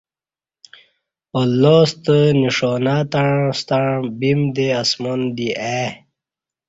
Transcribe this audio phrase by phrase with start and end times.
[1.39, 5.87] اللہ ستہ نݜانہ تݩع ستݩع بیم دے اسمان دی آئی